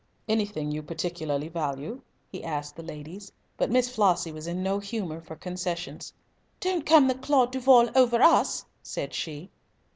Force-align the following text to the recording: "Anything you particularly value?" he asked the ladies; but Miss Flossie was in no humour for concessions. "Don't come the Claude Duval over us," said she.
"Anything 0.27 0.71
you 0.71 0.81
particularly 0.81 1.47
value?" 1.47 2.01
he 2.31 2.43
asked 2.43 2.75
the 2.75 2.81
ladies; 2.81 3.31
but 3.55 3.69
Miss 3.69 3.87
Flossie 3.87 4.31
was 4.31 4.47
in 4.47 4.63
no 4.63 4.79
humour 4.79 5.21
for 5.21 5.35
concessions. 5.35 6.11
"Don't 6.59 6.87
come 6.87 7.07
the 7.07 7.13
Claude 7.13 7.51
Duval 7.51 7.91
over 7.95 8.19
us," 8.19 8.65
said 8.81 9.13
she. 9.13 9.51